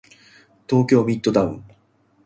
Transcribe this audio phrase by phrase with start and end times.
[0.67, 1.63] 東京ミッドタウン